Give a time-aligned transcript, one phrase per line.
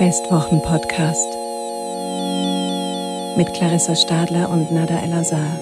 [0.00, 1.28] Festwochen-Podcast
[3.36, 5.58] mit Clarissa Stadler und Nada El-Azhar.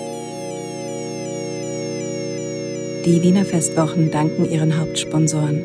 [3.04, 5.64] Die Wiener Festwochen danken ihren Hauptsponsoren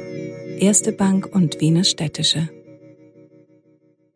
[0.58, 2.50] Erste Bank und Wiener Städtische.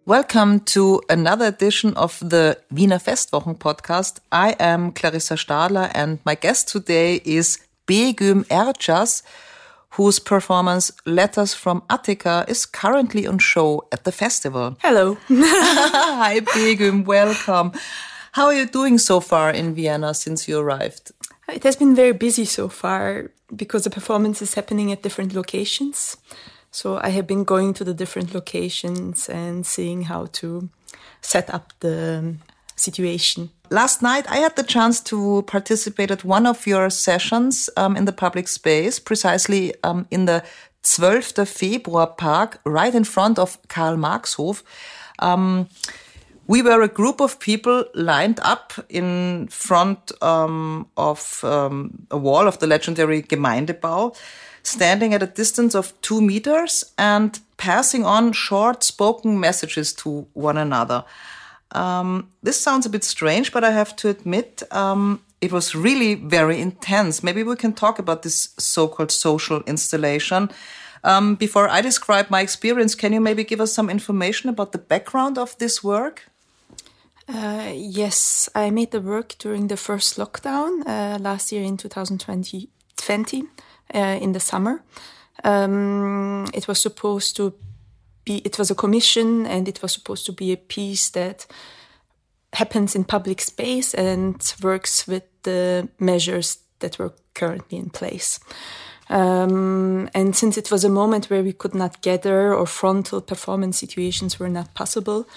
[0.05, 4.23] Welcome to another edition of the Wiener Festwochen podcast.
[4.33, 9.21] I am Clarissa Stadler and my guest today is Begüm Ercas,
[9.91, 14.77] whose performance Letters from Attica is currently on show at the festival.
[14.81, 15.17] Hello.
[15.29, 17.05] Hi, Begüm.
[17.05, 17.71] Welcome.
[18.33, 21.11] How are you doing so far in Vienna since you arrived?
[21.47, 26.17] It has been very busy so far because the performance is happening at different locations.
[26.71, 30.69] So I have been going to the different locations and seeing how to
[31.21, 32.35] set up the
[32.77, 33.49] situation.
[33.69, 38.05] Last night, I had the chance to participate at one of your sessions um, in
[38.05, 40.43] the public space, precisely um, in the
[40.83, 41.33] 12.
[41.45, 44.63] Februar Park, right in front of Karl Marxhof.
[45.19, 45.67] Um,
[46.47, 52.47] we were a group of people lined up in front um, of um, a wall
[52.47, 54.15] of the legendary Gemeindebau,
[54.63, 60.57] standing at a distance of two meters and passing on short spoken messages to one
[60.57, 61.03] another.
[61.71, 66.15] Um, this sounds a bit strange, but I have to admit um, it was really
[66.15, 67.23] very intense.
[67.23, 70.49] Maybe we can talk about this so called social installation.
[71.03, 74.79] Um, before I describe my experience, can you maybe give us some information about the
[74.79, 76.29] background of this work?
[77.29, 82.69] Uh, yes, I made the work during the first lockdown uh, last year in 2020
[82.97, 83.43] 20,
[83.93, 84.83] uh, in the summer.
[85.43, 87.53] Um, it was supposed to
[88.27, 91.47] be, it was a commission and it was supposed to be a piece that
[92.53, 98.39] happens in public space and works with the measures that were currently in place.
[99.09, 103.77] Um, and since it was a moment where we could not gather or frontal performance
[103.77, 105.27] situations were not possible,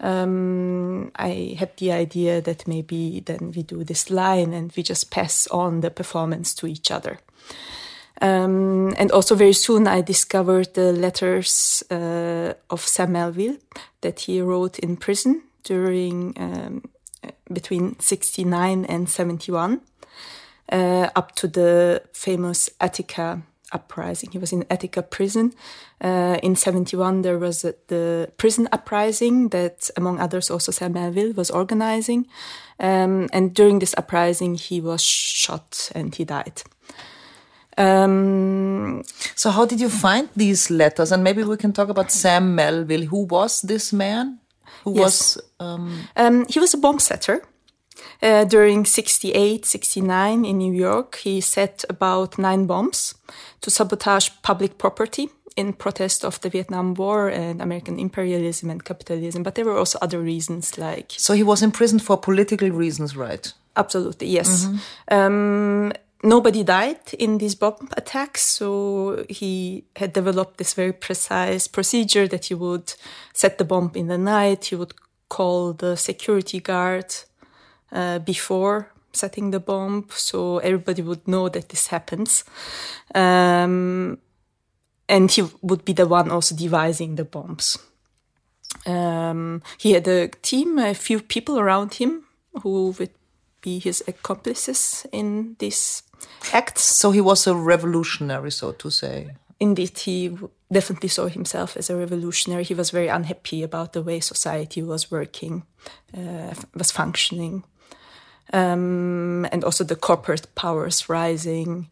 [0.00, 5.10] um, I had the idea that maybe then we do this line and we just
[5.10, 7.18] pass on the performance to each other.
[8.22, 13.56] Um, and also very soon I discovered the letters uh, of Sam Melville
[14.02, 16.82] that he wrote in prison during um,
[17.52, 19.80] between 69 and 71
[20.72, 23.42] uh, up to the famous Attica
[23.72, 24.30] uprising.
[24.30, 25.52] He was in Attica prison.
[26.00, 31.32] Uh, in 71, there was a, the prison uprising that, among others, also Sam Melville
[31.32, 32.26] was organizing.
[32.78, 36.62] Um, and during this uprising, he was shot and he died.
[37.76, 39.02] Um,
[39.34, 41.12] so, how did you find these letters?
[41.12, 43.06] And maybe we can talk about Sam Melville.
[43.06, 44.38] Who was this man?
[44.84, 45.02] Who yes.
[45.04, 45.42] was.
[45.60, 47.42] Um, um, he was a bomb setter.
[48.22, 53.14] Uh, during 68, 69 in New York, he set about nine bombs
[53.60, 59.42] to sabotage public property in protest of the Vietnam War and American imperialism and capitalism.
[59.42, 61.12] But there were also other reasons like.
[61.16, 63.52] So he was imprisoned for political reasons, right?
[63.76, 64.64] Absolutely, yes.
[64.64, 65.26] Mm -hmm.
[65.26, 65.92] um,
[66.24, 72.46] nobody died in these bomb attacks, so he had developed this very precise procedure that
[72.46, 72.94] he would
[73.32, 74.94] set the bomb in the night, he would
[75.28, 77.14] call the security guard
[77.92, 82.44] uh, before setting the bomb, so everybody would know that this happens.
[83.14, 84.18] Um,
[85.08, 87.78] and he would be the one also devising the bombs.
[88.86, 92.24] Um, he had a team, a few people around him
[92.62, 93.10] who would
[93.60, 96.02] be his accomplices in this
[96.52, 96.78] act.
[96.78, 99.30] So he was a revolutionary, so to say.
[99.60, 100.36] Indeed, he
[100.72, 102.64] definitely saw himself as a revolutionary.
[102.64, 105.62] He was very unhappy about the way society was working,
[106.16, 107.64] uh, was functioning,
[108.52, 111.88] um, and also the corporate powers rising.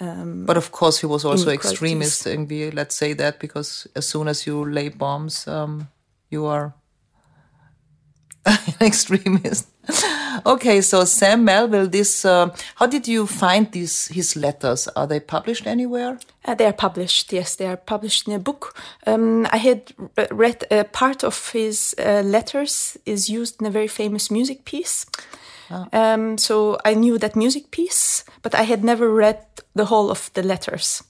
[0.00, 4.28] Um, but of course, he was also extremist, and let's say that because as soon
[4.28, 5.88] as you lay bombs, um,
[6.28, 6.74] you are
[8.46, 9.68] an extremist.
[10.46, 14.88] okay, so Sam Melville, this uh, how did you find these his letters?
[14.88, 16.18] Are they published anywhere?
[16.44, 17.32] Uh, they are published.
[17.32, 18.76] Yes, they are published in a book.
[19.06, 19.92] Um, I had
[20.30, 25.06] read a part of his uh, letters is used in a very famous music piece.
[25.70, 25.86] Oh.
[25.92, 29.44] Um, so I knew that music piece, but I had never read
[29.74, 31.02] the whole of the letters.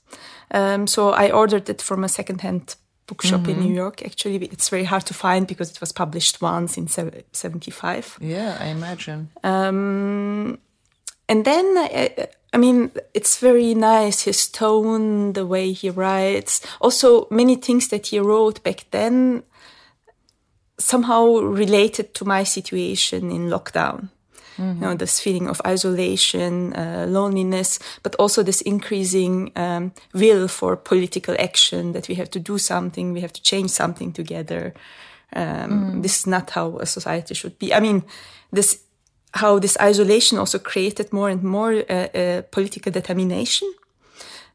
[0.51, 2.77] Um, so I ordered it from a secondhand
[3.07, 3.51] bookshop mm-hmm.
[3.51, 4.05] in New York.
[4.05, 8.19] Actually, it's very hard to find because it was published once in 75.
[8.21, 9.31] Yeah, I imagine.
[9.43, 10.59] Um,
[11.29, 16.61] and then, I, I, mean, it's very nice his tone, the way he writes.
[16.81, 19.43] Also, many things that he wrote back then
[20.79, 24.11] somehow related to my situation in lockdown.
[24.57, 24.83] Mm-hmm.
[24.83, 30.77] You know, this feeling of isolation, uh, loneliness, but also this increasing um, will for
[30.77, 34.75] political action that we have to do something, we have to change something together.
[35.35, 36.03] Um, mm.
[36.03, 37.75] This is not how a society should be.
[37.75, 38.03] I mean,
[38.53, 38.83] this
[39.35, 43.71] how this isolation also created more and more uh, uh, political determination.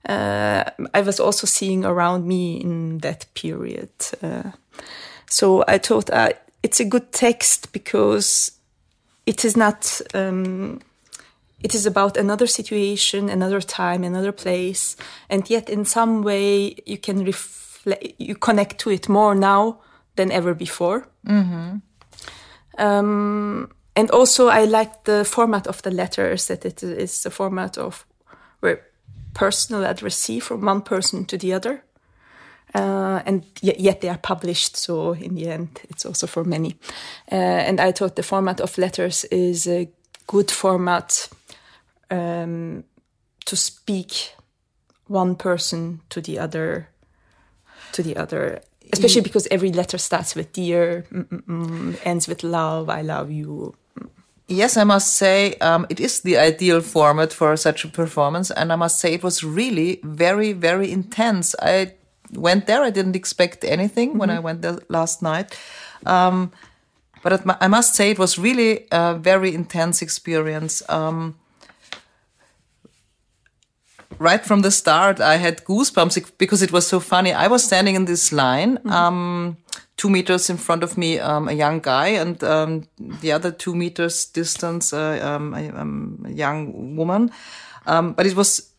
[0.09, 0.63] Uh,
[0.93, 3.89] I was also seeing around me in that period.
[4.23, 4.51] Uh,
[5.27, 6.31] so I thought uh,
[6.63, 8.51] it's a good text because
[9.25, 10.01] it is not.
[10.13, 10.81] Um,
[11.63, 14.95] it is about another situation, another time, another place,
[15.29, 19.79] and yet in some way you can reflect, you connect to it more now
[20.15, 21.07] than ever before.
[21.27, 21.77] Mm-hmm.
[22.77, 27.77] Um, and also, I like the format of the letters that it is a format
[27.77, 28.05] of
[28.61, 28.81] where
[29.33, 31.83] personal addressee from one person to the other.
[32.73, 34.77] Uh, and yet, they are published.
[34.77, 36.75] So in the end, it's also for many.
[37.31, 39.89] Uh, and I thought the format of letters is a
[40.27, 41.29] good format
[42.09, 42.83] um,
[43.45, 44.35] to speak
[45.07, 46.87] one person to the other,
[47.91, 48.61] to the other.
[48.93, 53.31] Especially because every letter starts with dear, mm, mm, mm, ends with love, I love
[53.31, 53.73] you.
[54.47, 58.73] Yes, I must say um, it is the ideal format for such a performance, and
[58.73, 61.55] I must say it was really very, very intense.
[61.61, 61.93] I
[62.33, 62.83] went there.
[62.83, 64.19] I didn't expect anything mm -hmm.
[64.19, 64.45] when I mm-hmm.
[64.45, 65.57] went there last night.
[66.05, 66.51] Um,
[67.23, 70.83] but I must say it was really a very intense experience.
[70.89, 71.35] Um,
[74.19, 77.33] right from the start, I had goosebumps because it was so funny.
[77.33, 79.07] I was standing in this line, mm -hmm.
[79.07, 79.57] um,
[79.95, 82.83] two meters in front of me, um, a young guy, and um,
[83.21, 87.31] the other two meters distance, uh, um, a, um, a, young woman.
[87.85, 88.70] Um, but it was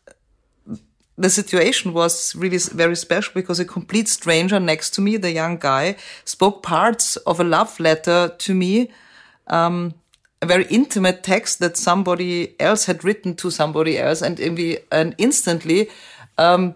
[1.22, 5.56] the situation was really very special because a complete stranger next to me, the young
[5.56, 8.90] guy, spoke parts of a love letter to me,
[9.46, 9.94] um,
[10.40, 14.40] a very intimate text that somebody else had written to somebody else, and,
[14.90, 15.88] and instantly,
[16.38, 16.74] um,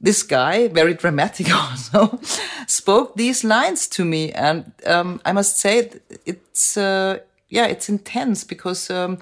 [0.00, 2.20] this guy, very dramatic also,
[2.66, 5.90] spoke these lines to me, and um, I must say
[6.24, 7.18] it's uh,
[7.48, 9.18] yeah, it's intense because um,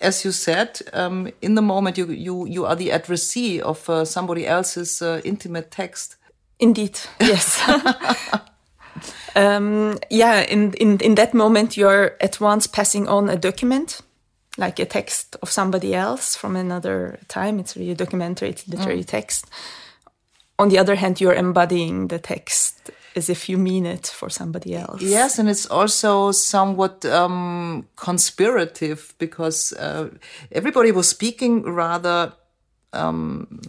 [0.00, 4.04] as you said, um, in the moment you you you are the addressee of uh,
[4.04, 6.16] somebody else's uh, intimate text.
[6.58, 7.60] Indeed, yes.
[9.36, 14.00] um, yeah, in, in in that moment, you're at once passing on a document,
[14.58, 17.58] like a text of somebody else from another time.
[17.58, 19.06] It's really a documentary, it's literary mm.
[19.06, 19.46] text.
[20.58, 24.74] On the other hand, you're embodying the text as if you mean it for somebody
[24.74, 25.02] else.
[25.02, 30.10] Yes, and it's also somewhat um, conspirative because uh,
[30.52, 32.32] everybody was speaking rather
[32.92, 33.60] um,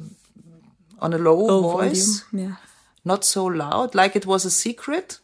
[0.99, 2.55] on a low, low voice, volume, yeah.
[3.03, 5.19] not so loud, like it was a secret.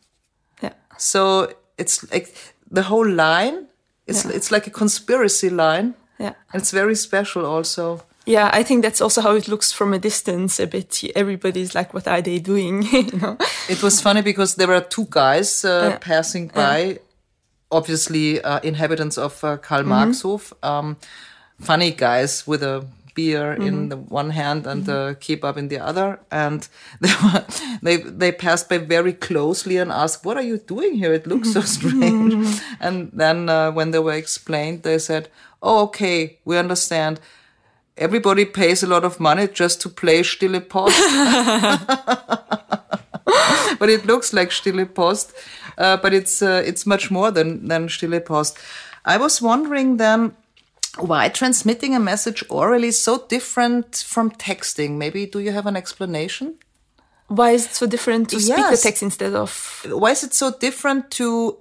[0.61, 0.73] Yeah.
[0.97, 2.33] So it's like
[2.69, 3.67] the whole line.
[4.07, 4.31] It's yeah.
[4.31, 5.93] it's like a conspiracy line.
[6.19, 6.33] Yeah.
[6.51, 8.03] And it's very special also.
[8.27, 11.01] Yeah, I think that's also how it looks from a distance a bit.
[11.15, 12.81] Everybody's like, what are they doing?
[12.91, 13.37] you know?
[13.69, 15.97] It was funny because there were two guys uh, yeah.
[15.97, 16.97] passing by, yeah.
[17.71, 19.89] obviously uh, inhabitants of uh, Karl mm -hmm.
[19.89, 20.95] Marxhof, um,
[21.59, 22.81] funny guys with a
[23.15, 23.67] beer mm -hmm.
[23.67, 23.89] in mm-hmm.
[23.89, 24.91] the one hand and mm -hmm.
[24.91, 26.19] the kebab in the other.
[26.29, 26.69] And
[27.03, 27.43] they, were,
[27.83, 31.15] they, they passed by very closely and asked, what are you doing here?
[31.15, 32.61] It looks so strange.
[32.79, 35.29] and then uh, when they were explained, they said,
[35.59, 37.19] oh, okay, we understand
[37.97, 40.97] everybody pays a lot of money just to play Stille Post.
[43.79, 45.33] but it looks like Stille Post,
[45.77, 48.57] uh, but it's uh, it's much more than than Stille Post.
[49.05, 50.33] I was wondering then
[50.99, 54.97] why transmitting a message orally is so different from texting.
[54.97, 56.55] Maybe do you have an explanation?
[57.27, 58.45] Why is it so different to yes.
[58.45, 59.85] speak the text instead of?
[59.89, 61.57] Why is it so different to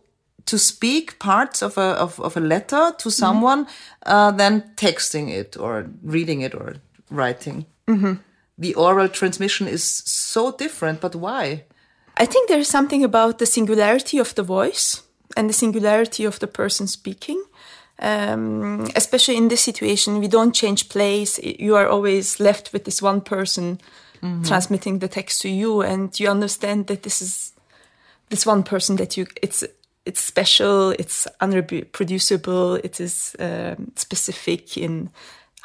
[0.47, 3.11] to speak parts of a of, of a letter to mm-hmm.
[3.11, 4.31] someone mm -hmm.
[4.31, 6.77] uh, than texting it or reading it or
[7.11, 7.67] writing.
[7.87, 8.19] Mm -hmm.
[8.59, 11.65] The oral transmission is so different, but why?
[12.17, 15.03] I think there's something about the singularity of the voice
[15.37, 17.43] and the singularity of the person speaking.
[17.99, 21.39] Um, especially in this situation, we don't change place.
[21.39, 23.81] You are always left with this one person
[24.21, 24.47] mm -hmm.
[24.47, 27.53] transmitting the text to you, and you understand that this is
[28.29, 29.27] this one person that you.
[29.41, 29.65] It's
[30.05, 35.11] it's special, it's unreproducible, it is um, specific in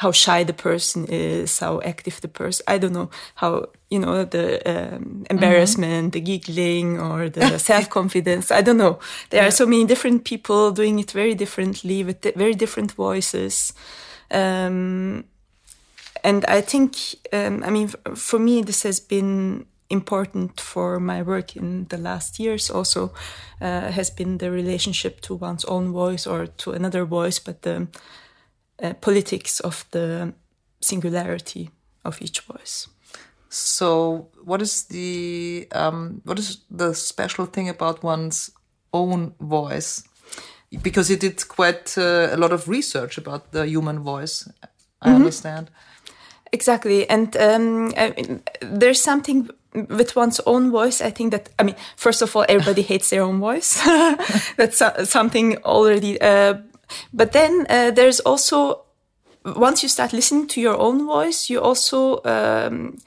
[0.01, 2.63] how shy the person is, how active the person.
[2.67, 6.11] I don't know how you know the um, embarrassment, mm -hmm.
[6.11, 8.59] the giggling, or the self confidence.
[8.59, 8.97] I don't know.
[9.29, 9.45] There yeah.
[9.45, 13.73] are so many different people doing it very differently with very different voices.
[14.33, 15.23] Um,
[16.23, 16.95] and I think,
[17.33, 22.39] um, I mean, for me, this has been important for my work in the last
[22.39, 23.11] years also
[23.61, 27.87] uh, has been the relationship to one's own voice or to another voice, but the
[28.81, 30.33] uh, politics of the
[30.81, 31.69] singularity
[32.03, 32.87] of each voice.
[33.49, 38.51] So, what is the um, what is the special thing about one's
[38.93, 40.03] own voice?
[40.81, 44.49] Because you did quite uh, a lot of research about the human voice.
[45.01, 45.15] I mm -hmm.
[45.15, 45.67] understand.
[46.51, 48.41] Exactly, and um, I mean,
[48.79, 51.07] there's something with one's own voice.
[51.07, 53.79] I think that I mean, first of all, everybody hates their own voice.
[54.57, 56.17] That's something already.
[56.21, 56.53] Uh,
[57.13, 58.83] but then uh, there's also
[59.45, 62.97] once you start listening to your own voice, you also um,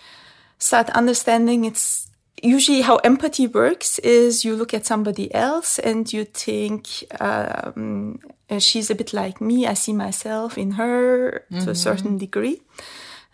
[0.59, 2.11] start understanding it's
[2.43, 6.89] usually how empathy works is you look at somebody else and you think
[7.21, 8.19] um,
[8.59, 11.65] she's a bit like me i see myself in her mm-hmm.
[11.65, 11.75] to a mm-hmm.
[11.75, 12.61] certain degree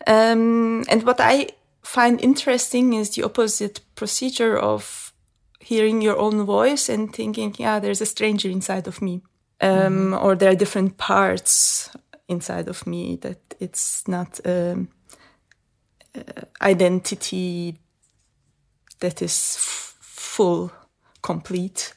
[0.07, 1.47] um, and what i
[1.83, 5.13] find interesting is the opposite procedure of
[5.59, 9.21] hearing your own voice and thinking yeah there's a stranger inside of me
[9.61, 10.25] um, mm-hmm.
[10.25, 11.89] or there are different parts
[12.27, 14.89] inside of me that it's not um,
[16.15, 17.77] uh, identity
[18.99, 20.71] that is f- full,
[21.21, 21.93] complete.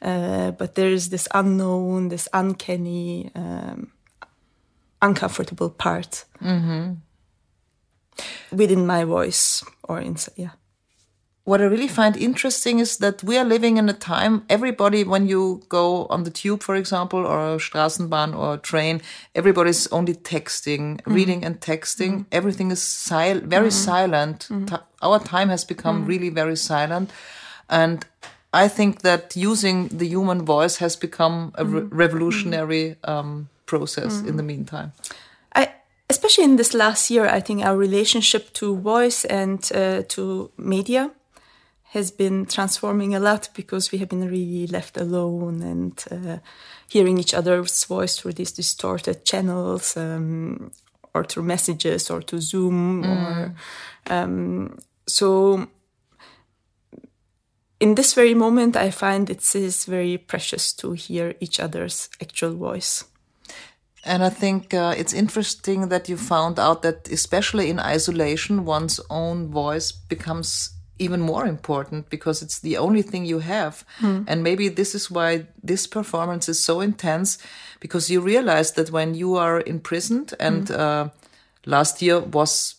[0.00, 3.92] Uh, but there is this unknown, this uncanny, um,
[5.02, 6.94] uncomfortable part mm-hmm.
[8.52, 10.34] within my voice or inside.
[10.36, 10.50] Yeah
[11.48, 15.26] what I really find interesting is that we are living in a time, everybody, when
[15.26, 19.00] you go on the tube, for example, or Straßenbahn or train,
[19.34, 21.14] everybody's only texting, mm.
[21.14, 22.10] reading and texting.
[22.10, 22.26] Mm.
[22.32, 23.84] Everything is sil- very mm.
[23.86, 24.46] silent.
[24.50, 24.78] Mm.
[25.00, 26.08] Our time has become mm.
[26.08, 27.10] really very silent.
[27.70, 28.04] And
[28.52, 31.88] I think that using the human voice has become a re- mm.
[31.90, 34.92] revolutionary um, process in the meantime.
[35.54, 35.72] I,
[36.10, 41.10] especially in this last year, I think our relationship to voice and uh, to media
[41.92, 46.38] has been transforming a lot because we have been really left alone and uh,
[46.86, 50.70] hearing each other's voice through these distorted channels um,
[51.14, 53.08] or through messages or to Zoom mm.
[53.08, 53.54] or
[54.10, 55.66] um, so
[57.80, 62.54] in this very moment I find it is very precious to hear each other's actual
[62.54, 63.04] voice.
[64.04, 69.00] And I think uh, it's interesting that you found out that, especially in isolation, one's
[69.10, 73.84] own voice becomes even more important because it's the only thing you have.
[74.00, 74.24] Mm.
[74.26, 77.38] And maybe this is why this performance is so intense
[77.80, 80.78] because you realize that when you are imprisoned, and mm.
[80.78, 81.08] uh,
[81.66, 82.76] last year was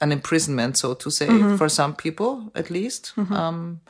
[0.00, 1.56] an imprisonment, so to say, mm-hmm.
[1.56, 3.12] for some people at least.
[3.16, 3.32] Mm-hmm.
[3.32, 3.80] Um,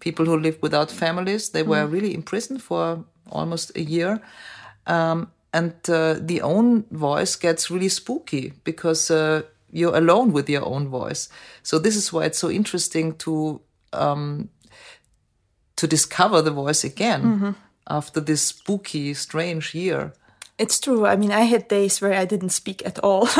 [0.00, 1.92] people who live without families, they were mm.
[1.92, 4.20] really imprisoned for almost a year.
[4.86, 10.64] Um, and uh, the own voice gets really spooky because uh, you're alone with your
[10.64, 11.28] own voice.
[11.62, 13.60] So this is why it's so interesting to
[13.92, 14.48] um,
[15.76, 17.54] to discover the voice again mm -hmm.
[17.84, 20.12] after this spooky, strange year.
[20.56, 21.12] It's true.
[21.12, 23.22] I mean, I had days where I didn't speak at all.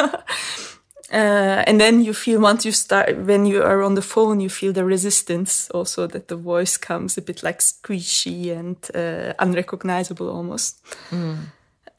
[1.12, 4.50] uh, and then you feel once you start, when you are on the phone, you
[4.50, 10.28] feel the resistance also that the voice comes a bit like squishy and uh, unrecognizable
[10.28, 10.80] almost.
[11.10, 11.36] Mm.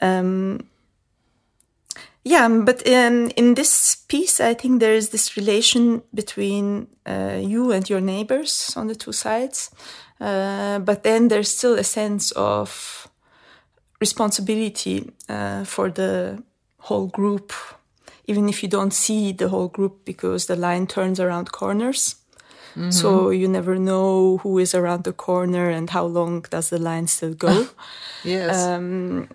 [0.00, 0.58] Um,
[2.24, 7.70] yeah, but in in this piece, I think there is this relation between uh, you
[7.70, 9.70] and your neighbors on the two sides,
[10.20, 13.08] uh, but then there's still a sense of
[14.00, 16.42] responsibility uh, for the
[16.78, 17.52] whole group,
[18.26, 22.16] even if you don't see the whole group because the line turns around corners.
[22.74, 22.92] Mm -hmm.
[22.92, 27.06] So you never know who is around the corner and how long does the line
[27.06, 27.66] still go.
[28.24, 28.66] yes.
[28.66, 29.28] Um,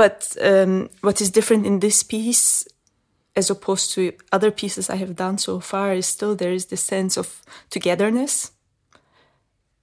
[0.00, 2.66] but um, what is different in this piece,
[3.36, 6.78] as opposed to other pieces I have done so far, is still there is the
[6.78, 8.52] sense of togetherness.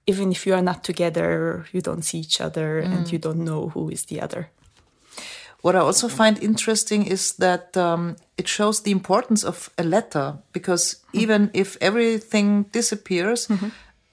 [0.08, 2.92] Even if you are not together, you don't see each other mm.
[2.92, 4.50] and you don't know who is the other.
[5.62, 10.38] What I also find interesting is that um, it shows the importance of a letter
[10.52, 11.20] because mm.
[11.20, 13.70] even if everything disappears, mm -hmm.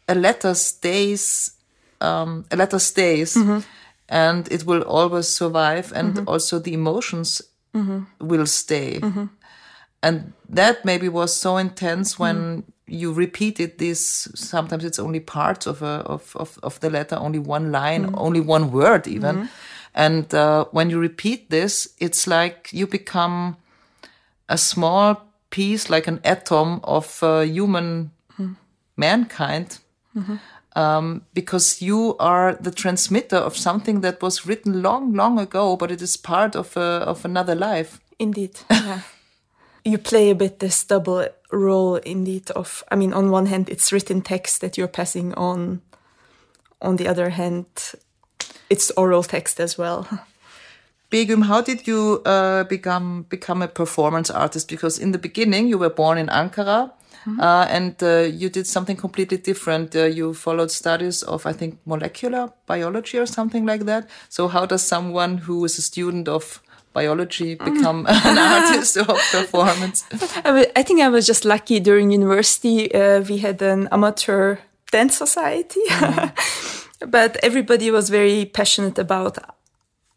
[0.07, 1.51] a letter stays.
[1.99, 3.35] Um, a letter stays.
[3.35, 3.63] -hmm
[4.07, 6.31] and it will always survive and mm -hmm.
[6.31, 7.41] also the emotions
[7.73, 8.27] mm -hmm.
[8.27, 9.29] will stay mm -hmm.
[9.99, 12.63] and that maybe was so intense when mm-hmm.
[12.85, 17.39] you repeated this sometimes it's only parts of a of of, of the letter only
[17.39, 18.25] one line mm-hmm.
[18.25, 19.47] only one word even mm-hmm.
[19.93, 23.55] and uh, when you repeat this it's like you become
[24.47, 25.15] a small
[25.49, 28.11] piece like an atom of uh, human
[28.95, 29.79] mankind
[30.75, 35.91] um, because you are the transmitter of something that was written long, long ago, but
[35.91, 37.99] it is part of a, of another life.
[38.19, 38.59] Indeed.
[38.69, 39.01] Yeah.
[39.85, 43.91] you play a bit this double role indeed of I mean on one hand it's
[43.91, 45.81] written text that you're passing on
[46.81, 47.65] on the other hand
[48.69, 50.07] it's oral text as well.
[51.11, 54.67] Begüm, how did you uh, become become a performance artist?
[54.67, 56.91] Because in the beginning you were born in Ankara,
[57.25, 57.39] mm -hmm.
[57.39, 59.95] uh, and uh, you did something completely different.
[59.95, 64.09] Uh, you followed studies of, I think, molecular biology or something like that.
[64.29, 66.61] So how does someone who is a student of
[66.93, 67.65] biology mm.
[67.65, 70.05] become an artist of performance?
[70.79, 72.93] I think I was just lucky during university.
[72.93, 74.57] Uh, we had an amateur
[74.91, 75.81] dance society.
[75.89, 76.31] Mm.
[77.07, 79.37] but everybody was very passionate about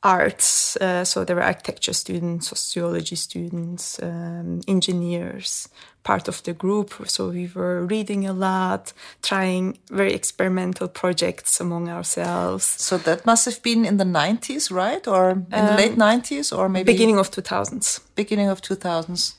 [0.03, 0.77] arts.
[0.77, 5.69] Uh, so there were architecture students, sociology students, um, engineers,
[6.05, 6.95] part of the group.
[7.07, 12.65] So we were reading a lot, trying very experimental projects among ourselves.
[12.65, 15.07] So that must have been in the 90s, right?
[15.09, 16.93] Or in um, the late 90s or maybe?
[16.93, 18.01] Beginning of 2000s.
[18.15, 19.35] Beginning of 2000s.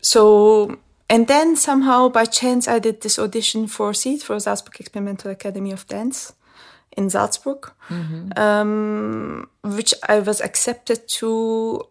[0.00, 0.78] So
[1.10, 5.72] and then somehow by chance I did this audition for SEAD for Salzburg Experimental Academy
[5.72, 6.34] of Dance
[6.98, 8.38] in Salzburg, mm-hmm.
[8.38, 11.82] um, which I was accepted to.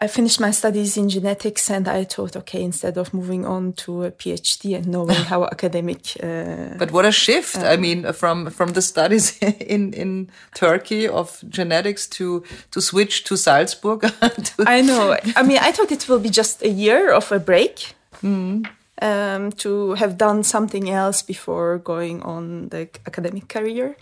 [0.00, 4.04] I finished my studies in genetics, and I thought, okay, instead of moving on to
[4.04, 6.16] a PhD and knowing how academic.
[6.22, 7.56] Uh, but what a shift!
[7.56, 9.36] I um, mean, from from the studies
[9.74, 14.00] in in Turkey of genetics to to switch to Salzburg.
[14.02, 15.16] to I know.
[15.34, 17.94] I mean, I thought it will be just a year of a break.
[18.22, 18.68] Mm
[19.02, 23.96] um, to have done something else before going on the academic career.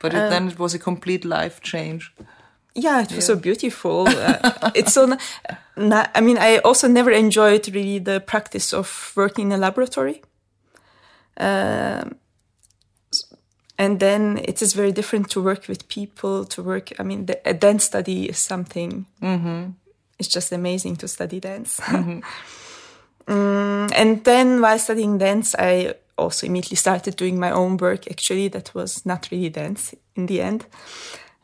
[0.00, 2.12] But it, um, then it was a complete life change.
[2.74, 3.34] Yeah, it was yeah.
[3.34, 4.08] so beautiful.
[4.08, 5.16] uh, it's so.
[5.76, 10.22] I mean, I also never enjoyed really the practice of working in a laboratory.
[11.36, 12.16] Um,
[13.80, 16.44] and then it is very different to work with people.
[16.46, 19.06] To work, I mean, the, a dance study is something.
[19.20, 19.72] Mm -hmm.
[20.18, 21.82] It's just amazing to study dance.
[21.90, 22.22] Mm -hmm.
[23.28, 28.10] Um, and then while studying dance, I also immediately started doing my own work.
[28.10, 30.66] Actually, that was not really dance in the end.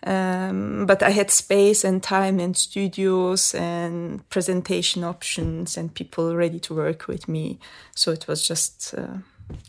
[0.07, 6.61] Um, but I had space and time and studios and presentation options and people ready
[6.61, 7.59] to work with me.
[7.95, 8.95] So it was just.
[8.97, 9.19] Uh,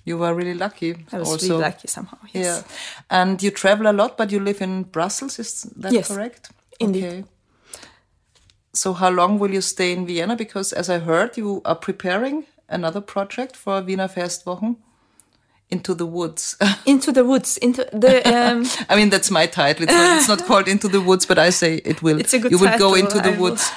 [0.05, 1.05] you were really lucky.
[1.11, 1.47] I was also.
[1.47, 2.17] really lucky somehow.
[2.33, 2.45] Yes.
[2.45, 2.63] Yeah,
[3.09, 5.39] and you travel a lot, but you live in Brussels.
[5.39, 6.49] Is that yes, correct?
[6.79, 7.05] Indeed.
[7.05, 7.23] Okay.
[8.75, 10.35] So how long will you stay in Vienna?
[10.35, 14.75] Because as I heard, you are preparing another project for Wiener Festwochen.
[15.71, 16.57] Into the woods.
[16.85, 17.57] into the woods.
[17.57, 18.21] Into the.
[18.27, 19.83] Um, I mean, that's my title.
[19.83, 22.19] It's not, it's not, called Into the Woods, but I say it will.
[22.19, 23.71] It's a good You will title, go into the I woods.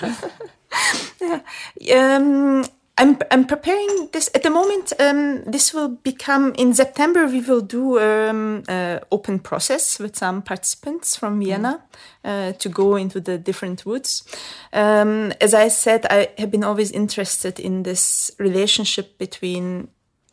[1.80, 2.16] yeah.
[2.16, 2.64] Um,
[2.98, 4.92] I'm I'm preparing this at the moment.
[4.98, 7.26] Um, this will become in September.
[7.26, 11.80] We will do um, uh, open process with some participants from Vienna
[12.24, 14.24] uh, to go into the different woods.
[14.72, 19.88] Um, as I said, I have been always interested in this relationship between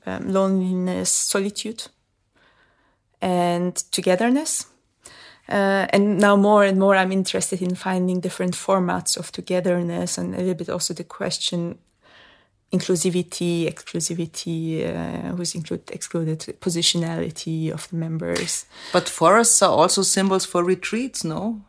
[0.08, 1.84] um, loneliness, solitude,
[3.22, 4.66] and togetherness.
[5.48, 10.34] Uh, and now more and more I'm interested in finding different formats of togetherness and
[10.34, 11.78] a little bit also the question
[12.76, 18.66] inclusivity, exclusivity, uh, who's include, excluded, positionality of the members.
[18.92, 21.62] But forests are also symbols for retreats, no?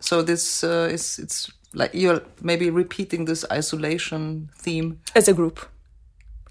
[0.00, 5.66] So this uh, is it's like you're maybe repeating this isolation theme as a group.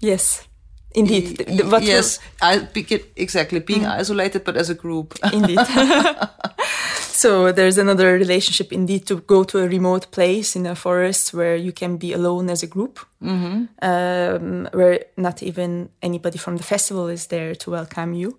[0.00, 0.46] Yes.
[0.94, 1.38] Indeed.
[1.38, 2.68] The, yes, I,
[3.16, 3.58] exactly.
[3.58, 3.98] Being mm.
[4.00, 5.18] isolated, but as a group.
[5.32, 5.58] Indeed.
[7.14, 11.54] so there's another relationship indeed to go to a remote place in a forest where
[11.54, 13.66] you can be alone as a group, mm-hmm.
[13.80, 18.38] um, where not even anybody from the festival is there to welcome you,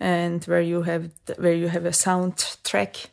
[0.00, 3.10] and where you have where you have a sound track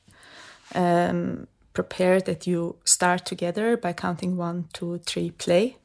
[0.75, 5.77] um, prepared that you start together by counting one, two, three, play.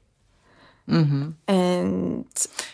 [0.88, 1.30] Mm-hmm.
[1.48, 2.26] And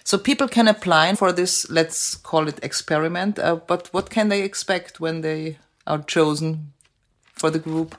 [0.05, 3.39] so people can apply for this, let's call it experiment.
[3.39, 6.73] Uh, but what can they expect when they are chosen
[7.35, 7.97] for the group?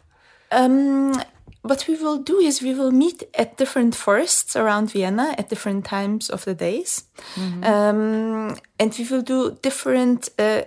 [0.52, 1.22] Um,
[1.64, 5.86] what we will do is we will meet at different forests around Vienna at different
[5.86, 7.06] times of the days.
[7.36, 7.64] Mm-hmm.
[7.64, 10.64] Um, and we will do different uh,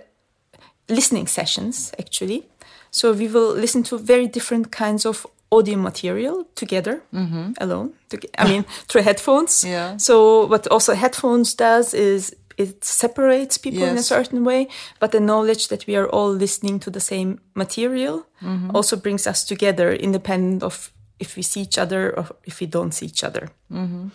[0.89, 2.47] listening sessions, actually.
[2.91, 7.51] So we will listen to very different kinds of audio material together mm-hmm.
[7.59, 7.93] alone.
[8.37, 9.63] I mean, through headphones.
[9.63, 9.97] Yeah.
[9.97, 13.91] So what also headphones does is it separates people yes.
[13.91, 14.67] in a certain way,
[14.99, 18.75] but the knowledge that we are all listening to the same material mm-hmm.
[18.75, 22.93] also brings us together, independent of if we see each other or if we don't
[22.93, 23.49] see each other.
[23.71, 24.07] Mm-hmm.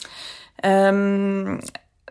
[0.65, 1.61] Um,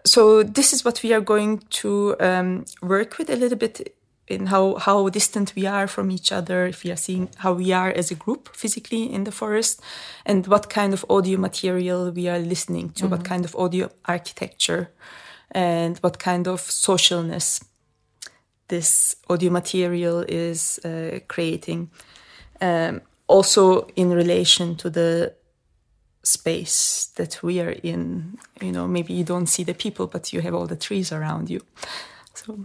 [0.06, 3.96] so this is what we are going to um, work with a little bit
[4.28, 7.74] in how how distant we are from each other, if we are seeing how we
[7.74, 9.82] are as a group physically in the forest,
[10.26, 13.12] and what kind of audio material we are listening to, mm-hmm.
[13.12, 14.89] what kind of audio architecture,
[15.52, 17.64] and what kind of socialness
[18.68, 21.90] this audio material is uh, creating.
[22.62, 25.34] Um, also in relation to the
[26.24, 30.42] space that we are in you know maybe you don't see the people but you
[30.42, 31.60] have all the trees around you
[32.34, 32.58] so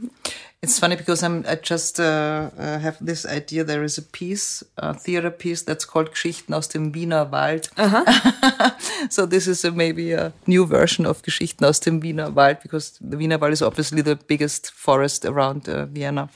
[0.62, 3.62] it's funny because I'm I just uh, uh, have this idea.
[3.64, 7.68] There is a piece, a theater piece that's called Geschichten aus dem Wiener Wald.
[7.76, 8.72] Uh -huh.
[9.10, 12.98] so this is a, maybe a new version of Geschichten aus dem Wiener Wald because
[13.10, 16.28] the Wiener Wald is obviously the biggest forest around uh, Vienna.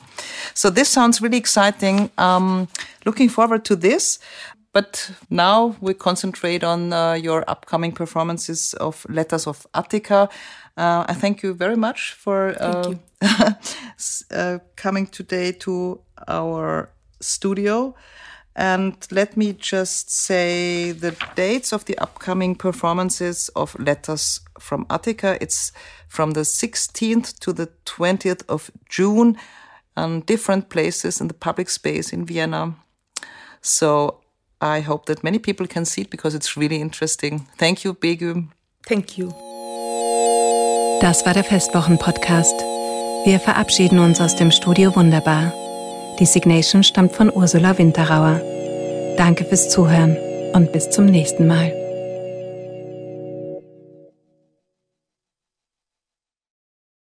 [0.55, 2.11] So this sounds really exciting.
[2.17, 2.69] Um,
[3.05, 4.21] looking forward to this.
[4.73, 10.29] But now we concentrate on uh, your upcoming performances of Letters of Attica.
[10.77, 12.95] Uh, I thank you very much for uh,
[14.31, 17.97] uh, coming today to our studio.
[18.55, 25.37] And let me just say the dates of the upcoming performances of Letters from Attica.
[25.41, 25.73] It's
[26.09, 29.37] from the 16th to the 20th of June
[29.97, 32.75] on different places in the public space in Vienna.
[33.63, 34.20] So
[34.63, 37.47] I hope that many people can see it because it's really interesting.
[37.59, 38.51] Thank you, Begüm.
[38.87, 39.33] Thank you.
[41.01, 42.61] Das war der Festwochen-Podcast.
[43.25, 45.53] Wir verabschieden uns aus dem Studio Wunderbar.
[46.19, 48.41] Die Signation stammt von Ursula Winterauer.
[49.17, 50.17] Danke fürs Zuhören
[50.53, 51.80] und bis zum nächsten Mal.